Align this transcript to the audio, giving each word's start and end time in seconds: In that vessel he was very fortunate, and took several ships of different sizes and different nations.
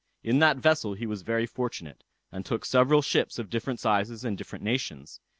In 0.23 0.39
that 0.39 0.57
vessel 0.57 0.95
he 0.95 1.05
was 1.05 1.21
very 1.21 1.45
fortunate, 1.45 2.03
and 2.31 2.43
took 2.43 2.65
several 2.65 3.03
ships 3.03 3.37
of 3.37 3.51
different 3.51 3.79
sizes 3.79 4.25
and 4.25 4.35
different 4.35 4.65
nations. 4.65 5.19